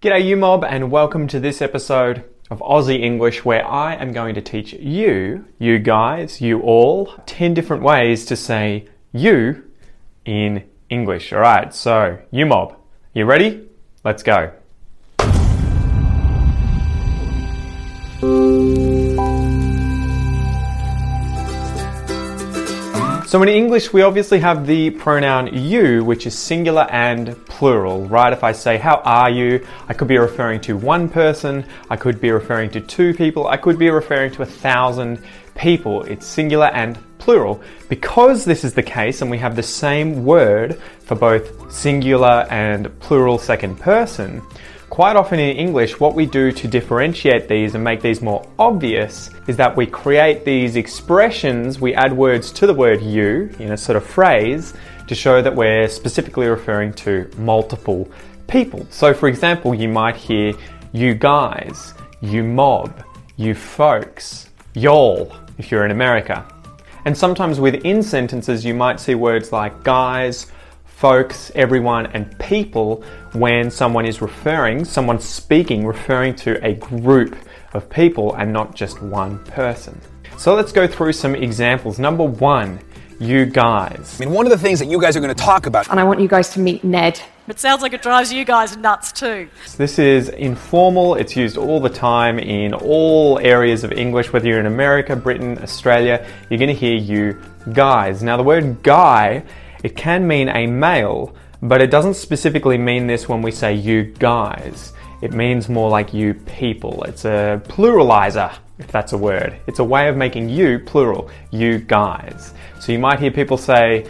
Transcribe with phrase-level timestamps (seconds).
[0.00, 4.36] G'day, you mob, and welcome to this episode of Aussie English where I am going
[4.36, 9.64] to teach you, you guys, you all, 10 different ways to say you
[10.24, 11.32] in English.
[11.32, 12.76] Alright, so, you mob,
[13.12, 13.68] you ready?
[14.04, 14.52] Let's go.
[23.28, 28.32] So in English, we obviously have the pronoun you, which is singular and plural, right?
[28.32, 29.66] If I say, how are you?
[29.86, 33.58] I could be referring to one person, I could be referring to two people, I
[33.58, 35.22] could be referring to a thousand
[35.56, 36.04] people.
[36.04, 37.60] It's singular and plural.
[37.90, 42.98] Because this is the case and we have the same word for both singular and
[42.98, 44.40] plural second person,
[44.90, 49.30] Quite often in English, what we do to differentiate these and make these more obvious
[49.46, 53.76] is that we create these expressions, we add words to the word you in a
[53.76, 54.72] sort of phrase
[55.06, 58.08] to show that we're specifically referring to multiple
[58.46, 58.86] people.
[58.90, 60.54] So, for example, you might hear
[60.92, 61.92] you guys,
[62.22, 63.04] you mob,
[63.36, 66.46] you folks, y'all if you're in America.
[67.04, 70.46] And sometimes within sentences, you might see words like guys,
[70.98, 77.36] folks, everyone, and people when someone is referring, someone speaking, referring to a group
[77.72, 80.00] of people and not just one person.
[80.38, 82.00] So let's go through some examples.
[82.00, 82.80] Number one,
[83.20, 84.16] you guys.
[84.20, 85.88] I mean, one of the things that you guys are going to talk about.
[85.88, 87.20] And I want you guys to meet Ned.
[87.46, 89.48] It sounds like it drives you guys nuts too.
[89.76, 94.60] This is informal, it's used all the time in all areas of English, whether you're
[94.60, 97.40] in America, Britain, Australia, you're going to hear you
[97.72, 98.20] guys.
[98.20, 99.44] Now, the word guy
[99.84, 104.04] it can mean a male, but it doesn't specifically mean this when we say you
[104.04, 104.92] guys.
[105.20, 107.02] It means more like you people.
[107.04, 109.58] It's a pluralizer, if that's a word.
[109.66, 112.54] It's a way of making you plural, you guys.
[112.80, 114.06] So you might hear people say,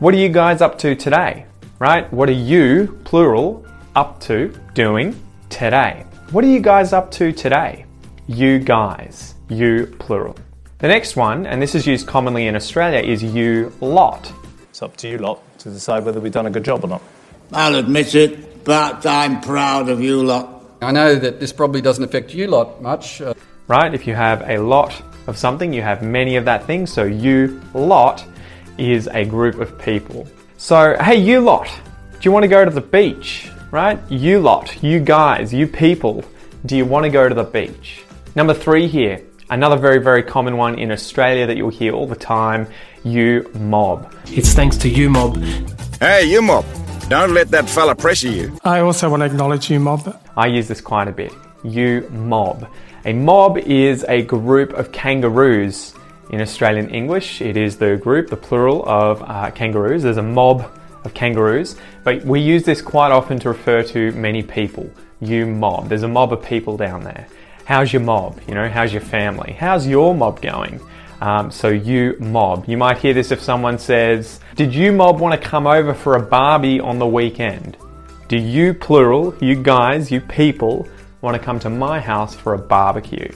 [0.00, 1.46] What are you guys up to today?
[1.78, 2.12] Right?
[2.12, 5.14] What are you, plural, up to, doing
[5.48, 6.04] today?
[6.30, 7.86] What are you guys up to today?
[8.26, 10.36] You guys, you plural.
[10.78, 14.32] The next one, and this is used commonly in Australia, is you lot.
[14.82, 17.02] It's up to you lot to decide whether we've done a good job or not.
[17.52, 20.64] I'll admit it, but I'm proud of you lot.
[20.80, 23.20] I know that this probably doesn't affect you lot much.
[23.20, 23.34] Uh,
[23.68, 23.94] right?
[23.94, 26.88] If you have a lot of something, you have many of that thing.
[26.88, 28.24] So you lot
[28.76, 30.26] is a group of people.
[30.56, 31.68] So, hey, you lot,
[32.14, 33.52] do you want to go to the beach?
[33.70, 34.00] Right?
[34.10, 36.24] You lot, you guys, you people,
[36.66, 38.02] do you want to go to the beach?
[38.34, 39.22] Number three here,
[39.52, 42.66] Another very, very common one in Australia that you'll hear all the time
[43.04, 44.14] you mob.
[44.26, 45.36] It's thanks to you mob.
[46.00, 46.64] Hey, you mob.
[47.08, 48.56] Don't let that fella pressure you.
[48.64, 50.18] I also want to acknowledge you mob.
[50.36, 51.32] I use this quite a bit.
[51.64, 52.68] You mob.
[53.04, 55.94] A mob is a group of kangaroos
[56.30, 57.42] in Australian English.
[57.42, 60.02] It is the group, the plural of uh, kangaroos.
[60.02, 60.70] There's a mob
[61.04, 64.88] of kangaroos, but we use this quite often to refer to many people.
[65.20, 65.88] You mob.
[65.88, 67.26] There's a mob of people down there.
[67.64, 68.40] How's your mob?
[68.48, 69.52] You know, how's your family?
[69.52, 70.80] How's your mob going?
[71.22, 72.64] Um, so you mob.
[72.66, 76.16] You might hear this if someone says, Did you mob want to come over for
[76.16, 77.76] a Barbie on the weekend?
[78.26, 80.88] Do you, plural, you guys, you people,
[81.20, 83.30] want to come to my house for a barbecue?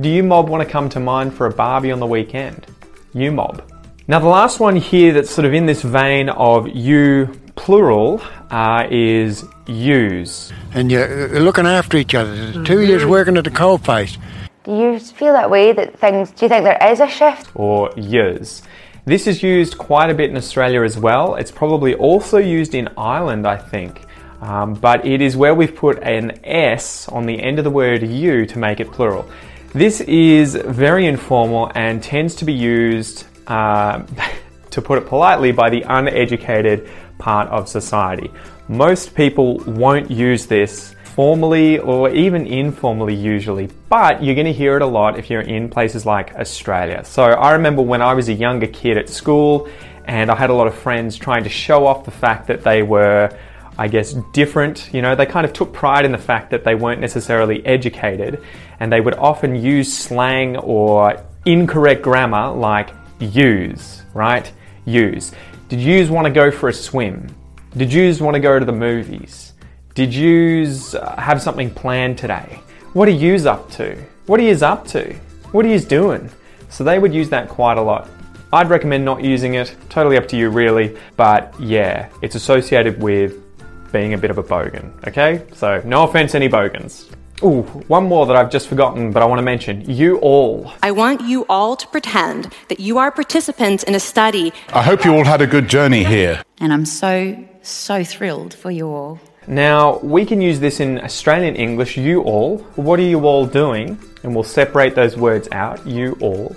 [0.00, 2.68] Do you mob want to come to mine for a Barbie on the weekend?
[3.12, 3.70] You mob.
[4.08, 8.86] Now, the last one here that's sort of in this vein of you plural uh,
[8.90, 10.54] is use.
[10.72, 12.34] And you're looking after each other.
[12.34, 12.64] Mm-hmm.
[12.64, 14.16] Two years working at the coal face.
[14.66, 17.52] Do you feel that way that things, do you think there is a shift?
[17.54, 18.64] Or years.
[19.04, 21.36] This is used quite a bit in Australia as well.
[21.36, 24.02] It's probably also used in Ireland, I think.
[24.40, 28.02] Um, but it is where we've put an S on the end of the word
[28.02, 29.30] you to make it plural.
[29.72, 34.02] This is very informal and tends to be used, uh,
[34.70, 38.32] to put it politely, by the uneducated part of society.
[38.66, 44.76] Most people won't use this formally or even informally usually, but you're going to hear
[44.76, 47.02] it a lot if you're in places like Australia.
[47.04, 49.66] So I remember when I was a younger kid at school
[50.04, 52.82] and I had a lot of friends trying to show off the fact that they
[52.82, 53.36] were
[53.78, 54.88] I guess, different.
[54.94, 58.42] You know, they kind of took pride in the fact that they weren't necessarily educated
[58.80, 62.90] and they would often use slang or incorrect grammar like
[63.20, 64.50] use, right?
[64.86, 65.32] Use.
[65.68, 67.34] Did yous want to go for a swim?
[67.76, 69.52] Did yous want to go to the movies?
[69.96, 72.60] Did yous uh, have something planned today?
[72.92, 73.96] What are yous up to?
[74.26, 75.14] What are yous up to?
[75.52, 76.28] What are yous doing?
[76.68, 78.10] So they would use that quite a lot.
[78.52, 83.42] I'd recommend not using it, totally up to you really, but yeah, it's associated with
[83.90, 85.46] being a bit of a bogan, okay?
[85.54, 87.08] So no offense any bogans.
[87.42, 89.80] Ooh, one more that I've just forgotten, but I want to mention.
[89.90, 90.74] You all.
[90.82, 94.52] I want you all to pretend that you are participants in a study.
[94.74, 96.42] I hope you all had a good journey here.
[96.58, 99.20] And I'm so, so thrilled for you all.
[99.48, 102.58] Now, we can use this in Australian English, you all.
[102.74, 103.96] What are you all doing?
[104.24, 106.56] And we'll separate those words out, you all.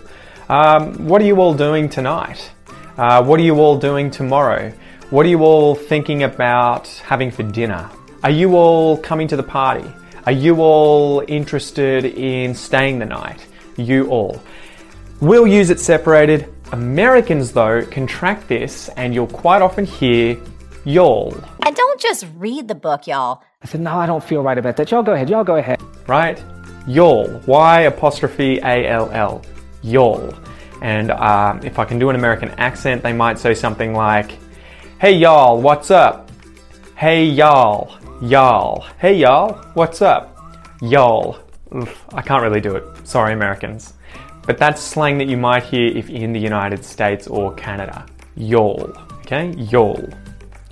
[0.50, 2.50] Um, what are you all doing tonight?
[2.97, 4.74] Uh, what are you all doing tomorrow?
[5.12, 7.89] What are you all thinking about having for dinner?
[8.24, 9.88] Are you all coming to the party?
[10.25, 13.45] Are you all interested in staying the night?
[13.77, 14.41] You all.
[15.21, 16.51] We'll use it separated.
[16.71, 20.38] Americans, though, contract this, and you'll quite often hear
[20.85, 21.33] y'all,
[21.65, 23.43] And don't just read the book, y'all.
[23.61, 24.91] I said, no, I don't feel right about that.
[24.91, 25.29] Y'all go ahead.
[25.29, 25.79] Y'all go ahead.
[26.07, 26.41] right?
[26.87, 27.41] Y'all.
[27.45, 29.41] Y apostrophe A L L.
[29.81, 30.33] Y'all.
[30.81, 34.31] And um, if I can do an American accent, they might say something like,
[34.99, 36.31] Hey y'all, what's up?
[36.95, 38.85] Hey y'all, y'all.
[38.97, 40.37] Hey y'all, what's up?
[40.81, 41.37] Y'all.
[42.13, 42.83] I can't really do it.
[43.07, 43.93] Sorry, Americans.
[44.45, 48.05] But that's slang that you might hear if in the United States or Canada.
[48.35, 48.91] Y'all.
[49.19, 49.51] Okay?
[49.51, 50.09] Y'all.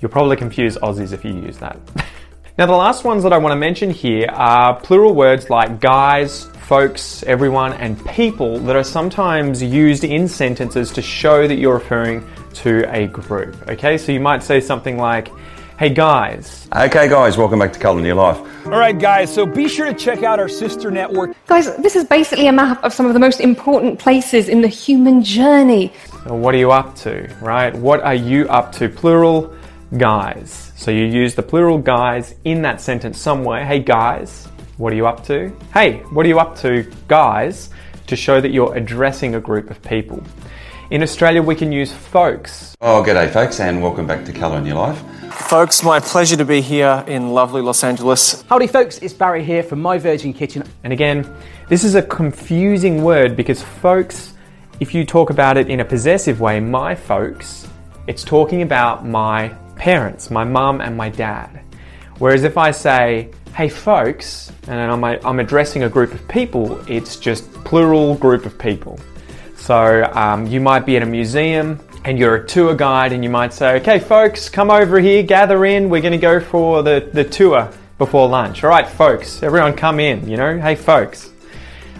[0.00, 1.78] You'll probably confuse Aussies if you use that.
[2.58, 6.44] now, the last ones that I want to mention here are plural words like guys,
[6.68, 12.24] folks, everyone, and people that are sometimes used in sentences to show that you're referring
[12.54, 13.68] to a group.
[13.68, 15.30] Okay, so you might say something like,
[15.78, 18.36] Hey guys, Okay, guys, welcome back to Colour in Your Life.
[18.66, 21.36] All right, guys, so be sure to check out our sister network.
[21.46, 24.68] Guys, this is basically a map of some of the most important places in the
[24.68, 25.92] human journey.
[26.24, 27.72] So what are you up to, right?
[27.74, 28.88] What are you up to?
[28.88, 29.54] Plural
[29.96, 30.72] guys.
[30.76, 33.64] So you use the plural guys in that sentence somewhere.
[33.64, 34.46] Hey guys,
[34.76, 35.50] what are you up to?
[35.72, 37.70] Hey, what are you up to, guys?
[38.08, 40.22] To show that you're addressing a group of people.
[40.90, 42.74] In Australia, we can use folks.
[42.80, 45.02] Oh, g'day, folks, and welcome back to Colour in Your Life.
[45.34, 48.42] Folks, my pleasure to be here in lovely Los Angeles.
[48.48, 48.98] Howdy, folks.
[48.98, 50.64] It's Barry here from My Virgin Kitchen.
[50.84, 51.30] And again,
[51.68, 54.34] this is a confusing word because folks,
[54.80, 57.68] if you talk about it in a possessive way, my folks,
[58.06, 61.60] it's talking about my parents, my mum and my dad.
[62.18, 67.16] Whereas if I say, hey folks, and I'm, I'm addressing a group of people, it's
[67.16, 68.98] just plural group of people.
[69.56, 73.30] So um, you might be at a museum and you're a tour guide and you
[73.30, 77.10] might say, okay, folks, come over here, gather in, we're going to go for the,
[77.12, 78.64] the tour before lunch.
[78.64, 81.32] All right, folks, everyone come in, you know, hey, folks.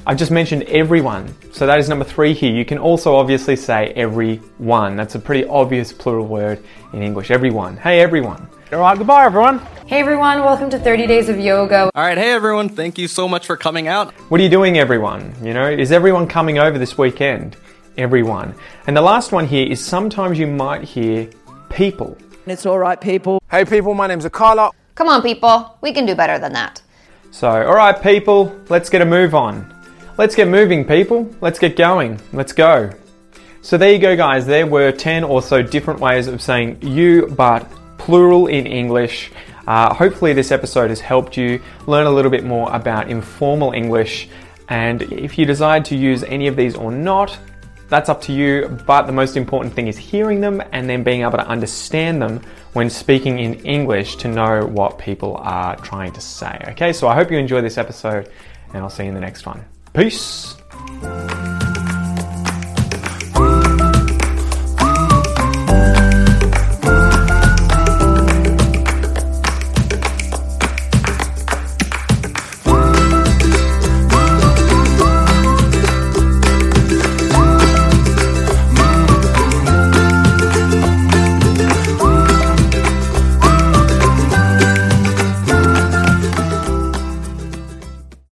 [0.09, 2.51] I've just mentioned everyone, so that is number three here.
[2.51, 4.97] You can also obviously say everyone.
[4.97, 6.65] That's a pretty obvious plural word
[6.95, 7.31] in English.
[7.31, 7.77] Everyone.
[7.77, 8.49] Hey, everyone.
[8.73, 9.59] All right, goodbye, everyone.
[9.87, 11.91] Hey everyone, welcome to 30 Days of Yoga.
[11.95, 14.15] All right, hey everyone, thank you so much for coming out.
[14.31, 15.35] What are you doing, everyone?
[15.43, 17.59] You know, is everyone coming over this weekend?
[17.99, 18.55] Everyone.
[18.87, 21.29] And the last one here is sometimes you might hear
[21.69, 22.17] people.
[22.47, 23.43] It's all right, people.
[23.51, 24.71] Hey, people, my name's Akala.
[24.95, 26.81] Come on, people, we can do better than that.
[27.31, 29.78] So, all right, people, let's get a move on.
[30.19, 31.33] Let's get moving, people.
[31.41, 32.19] Let's get going.
[32.33, 32.91] Let's go.
[33.63, 34.47] So, there you go, guys.
[34.47, 39.31] There were 10 or so different ways of saying you, but plural in English.
[39.69, 44.29] Uh, hopefully, this episode has helped you learn a little bit more about informal English.
[44.69, 47.39] And if you decide to use any of these or not,
[47.89, 48.77] that's up to you.
[48.89, 52.41] But the most important thing is hearing them and then being able to understand them
[52.73, 56.61] when speaking in English to know what people are trying to say.
[56.71, 58.29] Okay, so I hope you enjoy this episode
[58.75, 59.65] and I'll see you in the next one.
[59.95, 60.55] Peace.